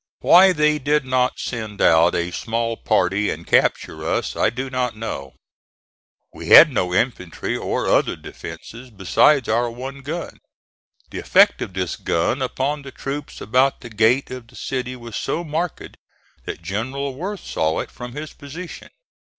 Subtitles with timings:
[0.21, 4.95] Why they did not send out a small party and capture us, I do not
[4.97, 5.35] know.
[6.33, 10.39] We had no infantry or other defences besides our one gun.
[11.11, 15.15] The effect of this gun upon the troops about the gate of the city was
[15.15, 15.97] so marked
[16.45, 18.89] that General Worth saw it from his position.